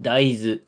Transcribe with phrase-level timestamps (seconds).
[0.00, 0.60] 大豆。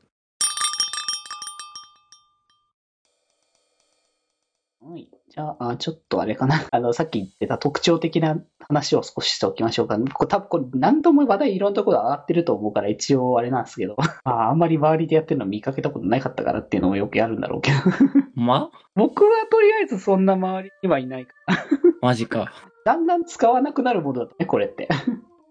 [4.83, 5.09] はい。
[5.29, 6.67] じゃあ、あちょっとあれかな。
[6.73, 9.97] あの、さっき言ってた特徴的な話を少ししておきましょうか。
[10.13, 13.95] これ多分これ何度も話題いろんなところで上がってると思うから一応あれなんですけど。
[14.25, 17.77] まあ、あんまり周りでやってるの見かけたことなかったからっていうのもよくやるんだろうけど。
[18.35, 18.73] ま？
[18.97, 21.57] 僕はとりあえずそんな周りにはいないから。
[22.03, 22.53] マジか。
[22.85, 24.89] だんだん使わなくなるものだね、これって。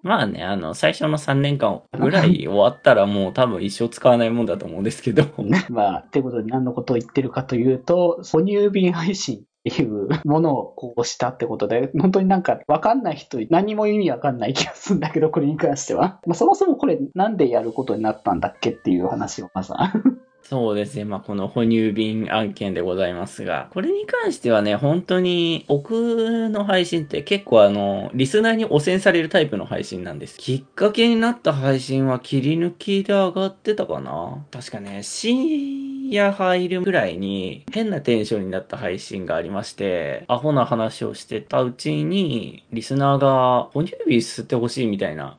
[0.01, 5.23] まあね、あの、最初の3年間ぐらい終わったらもう多分一生使わないもんだと思うんですけど。
[5.69, 16.19] まあ、ってことで何のことを言ってるかというと、哺乳瓶配信っていうものをこうしたってことで、本当になんかわかんない人、何も意味わかんない気がするんだけど、これに関しては。
[16.25, 19.73] まあ、そもそもこれなんでやることになったんだっけっていう話をまず。
[20.43, 21.05] そうですね。
[21.05, 30.37] まあ、この哺乳瓶案件でございますが、これに関してはね、本当に僕の配信って結構あの、リスナーに汚染されるタイプの配信なんです。
[30.39, 45.35] きっかけになった配信は切り抜きで上がってたかな確かね、深夜入るぐらいに変なテンションになった配信がありまして、アホな話をしてたうちに、リスナーが哺乳瓶吸ってほしいみたいな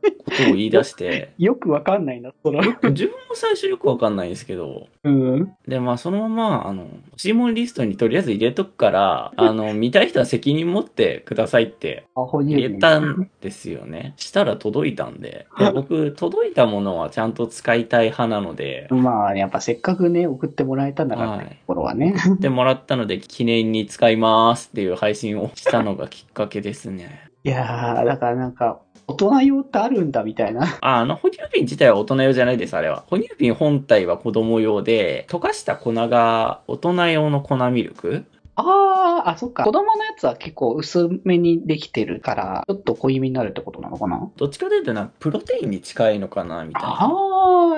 [0.00, 2.60] ことを言い出して、 よくわかんないな、その。
[2.60, 5.52] 自分も最初よくわかんないんですけど、うん。
[5.66, 12.04] で、まあ、そのまま、あの、欲しいもんリストにとりあえず入れとくから、 あの、見たい人は責任持ってくださいって。
[12.14, 14.14] 入れたんですよね。
[14.16, 15.46] したら届いたんで。
[15.58, 22.14] で僕、届いたものはちゃんと使いたい派なので、まあ、やっぱせっかくね、送ってもらえたんだから、はいってところはね。
[22.38, 27.29] でもらったので、記念に使いますっていう配信をしたのがきっかけですね。
[27.42, 30.62] いやー、だからなんか、大人用ってあるんだみたいな。
[30.82, 33.04] あ、あの、哺乳瓶自体は大人用じゃないです、あれは。
[33.08, 38.24] 哺乳瓶本体は子供用で、溶かした粉が大人用の粉ミルク
[38.56, 39.64] あー、あ、そっか。
[39.64, 44.28] 子供のやつは結構薄めにできてるから、ちょっと濃いめになるってことなのかな？
[44.36, 46.88] どっちかというとな、プロテインに近いのかなみたいな。
[47.00, 47.08] あ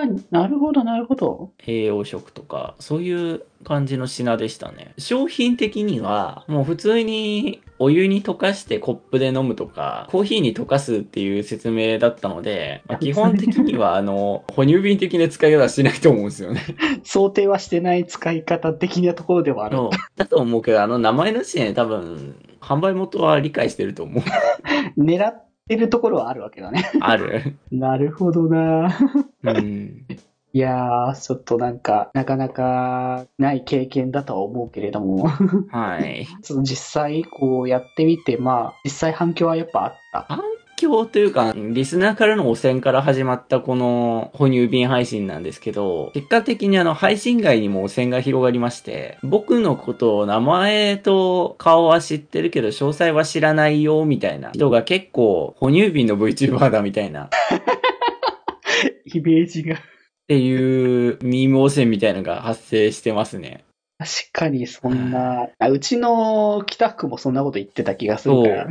[0.04, 1.50] ー、なるほど、なるほど。
[1.66, 4.94] 栄養食とか、そういう感じの品でしたね。
[4.98, 16.62] 商品的には、もう普通にお湯に溶かしてコップで飲むとか、コーヒーに溶かすっていう説明だったので、まあ基本的にはあの、哺乳瓶的な使い方はしないと思うんですよね。
[17.02, 19.78] 想定はしてない使い方的なところではある。
[20.14, 24.22] だと思うけど、あの名前の時点で多分、販売元は理解してると思う。
[24.96, 26.88] 狙ってるところはあるわけだね。
[27.00, 27.56] ある。
[27.72, 28.96] なるほどな
[29.42, 30.06] うん。
[30.54, 35.26] いやー、ちょっとなんか、なかなかない経験だとは思うけれども、
[35.70, 36.26] はい。
[36.42, 40.26] その実際こうやってみて、まあ、実際反響はやっぱあった？
[40.28, 40.40] 反
[40.76, 57.24] 響というか、リスナーからの汚染から始まったこの哺乳瓶配信なんですけど、結果的にあの配信外にも汚染が広がりまして、僕のことを名前と顔は知ってるけど詳細は知らないよみたいな人が結構哺乳瓶の VTuber だみたいな。
[57.24, 57.28] っ
[59.14, 59.76] イメージが。
[60.28, 63.64] ていうミーム汚染みたいなのが発生してますね。
[63.98, 68.66] 確かにそんな、あうちの北区もそんなこと言ってた気がするから。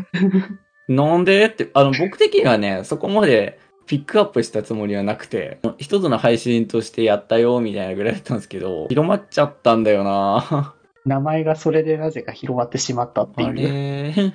[0.89, 10.75] なんでって、あの僕的にはね、そこまでピックアップしたつもりはなくて、一つの配信としてやったよ、みたいなぐらいだったんですけど、広まっちゃったんだよな
[11.05, 13.53] 名前がそれでなぜか広まってしまったっていあう。
[13.53, 14.33] れ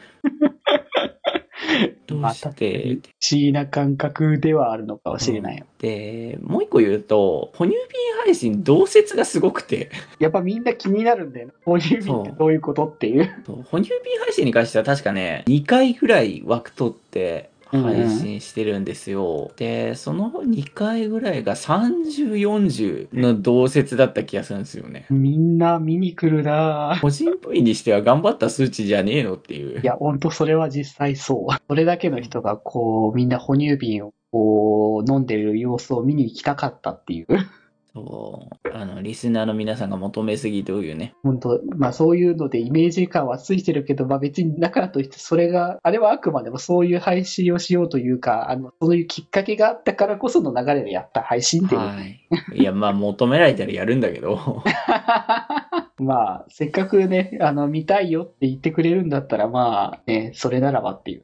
[2.06, 5.66] どうまたして不思議な感覚ではあるのかもしれないよ。
[5.78, 7.78] で、もう一個言うと、哺乳瓶
[8.24, 11.52] 配信同説がすごくて、やっぱみんな気になるんだよね。
[11.64, 13.30] 哺乳瓶ってどういうことっていう。
[13.70, 17.50] 哺乳瓶配信に関しては確かね、2回ぐらい枠取って
[17.82, 19.50] 配信してるんですよ。
[19.56, 25.06] で、その2回ぐらいが30、40の同説だった気がするんですよね。
[25.10, 29.80] みんな見に来るなぁ個人部位にしては頑張った数値じゃねえのっていう。
[29.80, 31.54] いや、ほんとそれは実際そう。
[31.68, 37.26] それだけの人がこう、みんな哺乳瓶をこう、飲んでる様子を見に行きたかったっていう。
[37.96, 38.76] そう。
[38.76, 41.14] あの、リスナーの皆さんが求めすぎというね。
[41.22, 51.80] 本当まあそういうのでイメージ感はついてるけど、まあ別にだからといってそれが、あれはあくまでもそういう配信をしようというか、あの、そういうきっかけがあったからこその流れでやった配信っていう。
[51.80, 52.20] はい。
[52.54, 54.62] いや、まあ、求められたらやるんだけど。
[55.98, 61.22] まあ、せっかくね、あの、見たいよって言ってくれるんだったら、まあ、ね、それならばっていう。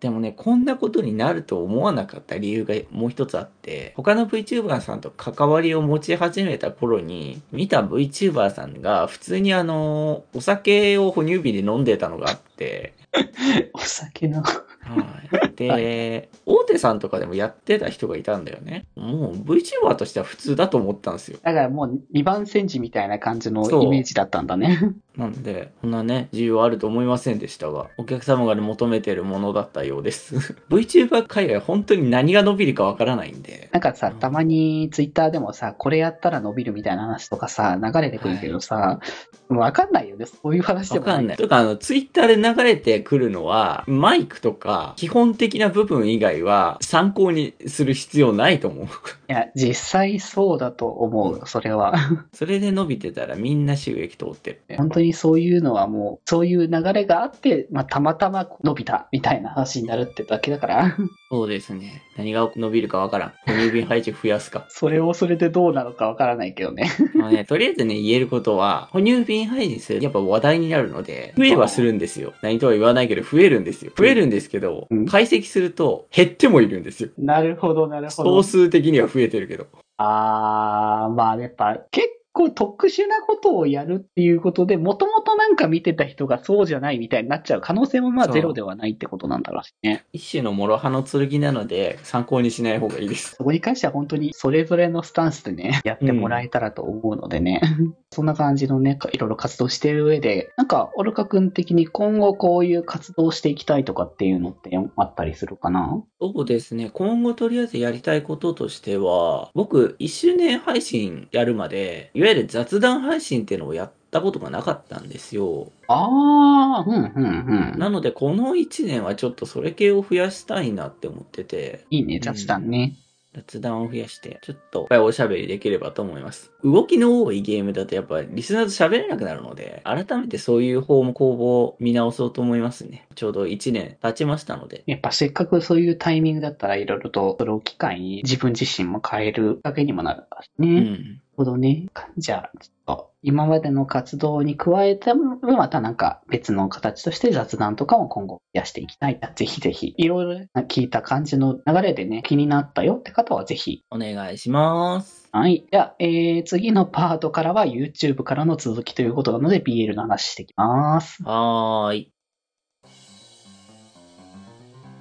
[0.00, 12.94] でもね、こんなことになると思わなかった理由がもう一つあって、他の VTuber さんと関わりを持ち始めた頃に、見た VTuber さんが普通にあの、お酒を哺乳瓶で飲んでたのがあって、
[13.74, 14.42] お酒の。
[14.88, 15.54] はい。
[15.56, 18.86] で、大手さんとかでもやってた人がいたんだよね。
[18.96, 21.38] もう VTuber としては普通だと思ったんですよ。
[21.42, 24.78] だからもう2番煎じみたいな感じのイメージだったんだね。
[25.18, 30.36] なんで、こんなね、需要あると思いませんでしたが、お客様がね求めてるものだったようです。
[30.70, 33.68] VTuber 界隈本当に何が伸びるかわからないんで。
[33.72, 39.00] なんかさ、たまにツイッターでもさ、これやったら伸びるみたいな話とかさ、流れてくるけどさ、
[39.48, 40.26] もうわかんないよね。
[40.26, 41.06] そういう話でも。
[41.06, 41.36] わかんない。
[41.36, 48.86] とか、あの、ツイッターで流れてくるのは、マイクとか、基本的な部分以外は参考にする必要ないと思う。
[48.86, 48.88] い
[49.28, 51.94] や、実際そうだと思う、それは。
[52.32, 54.76] それで伸びてたらみんな収益通ってる。
[54.76, 60.96] 本当にそういうのはもう、そういう流れがあって、まあ、たまたま伸びたみたいな話になるってだけだから、
[61.30, 62.02] そうですね。
[62.16, 63.32] 何が伸びるかわからん。
[63.46, 64.66] 哺乳瓶配置増やすか。
[64.70, 66.90] それをそれでどうなのかわからないけどね。
[67.14, 72.32] まあね、とりあえずね、言えることは、哺乳瓶配信するとやっぱ話題になるので、増えはするんですよ。
[72.42, 73.92] 何とは言わないけど、増えるんですよ。
[73.96, 77.10] 増えるんですけど、うん解析すると減ってもいるんですよ。
[77.18, 78.48] なるほど、なるほど総。
[78.48, 79.66] 数的には増えてるけど。
[79.96, 90.04] あー、まあやっぱ結構特殊なことをやるっていうことで、もともとなんか見てた人がそうじゃないみたいになっちゃう可能性もまあゼロではないってことなんだろうしね。
[90.12, 93.34] 一種の諸刃の剣なので、参考にしない方がいいです。
[93.36, 97.60] そこに関しては本当にそれぞれのスタンスでね、やってもらえたらと思うのでね。
[98.10, 106.02] そんな感じのね、いろいろ活動してる上で、なんか、オルカ君的に今後こういう活動をしていきたいとかっていうのってあったりするかな？
[106.20, 106.90] そうですね。
[106.92, 115.70] 今後とりあえずやりたいこととしては、僕、1周年配信やるまで、いわゆる雑談配信っていうのをやったことがなかったんですよ。
[115.88, 117.78] あー、うん、うん、うん。
[117.78, 122.96] なので、この1年はちょっとそれ系を増やしたいなって思ってて、いいね、雑談ね。
[123.34, 126.50] 雑談を増やして、ちょっといっぱいおしゃべりできればと思います。
[126.64, 133.06] 動きの多いゲームだとやっぱリスナーと喋れなくなるので、改めてそういう方も工房を見直そうと思いますね。
[133.14, 134.82] ちょうど1年経ちましたので。
[134.86, 140.68] やっぱせっかくそういうタイミングだったらいろいろとそれを機会に自分自身も変えるきっかけにもなるしね。
[140.68, 141.20] うん。
[141.38, 141.86] ほどね。
[142.16, 149.20] じゃあ、ちょっと今までの活動に加えても、またなんか別の形として雑談とかも今後増やしていきたい。
[149.36, 153.84] ぜひぜひ、いろいろ聞いた感じの流れでね、気になったよって方はぜひ。
[153.92, 155.28] お願いします。
[155.30, 155.64] はい。
[155.70, 161.22] じゃあ、えー、次のパートからは YouTube からの続きということなので BL の話していきます。
[161.22, 162.12] はーい。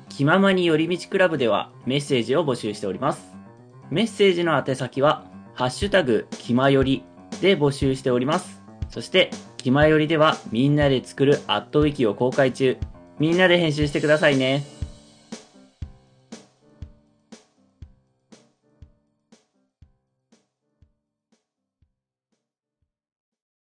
[0.10, 3.38] 気ままに寄り道クラブではメッセージを募集しております。
[3.89, 5.24] メッセージの宛先は、
[5.57, 7.04] ハッシュタグ、気まより
[7.42, 8.62] で募集しております。
[8.92, 12.77] そして、気まよりではみんなで作るアットウィキを公開中。
[13.18, 14.76] みんなで編集してくださいね。